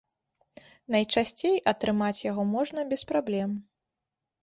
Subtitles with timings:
[0.95, 3.49] Найчасцей атрымаць яго можна без праблем.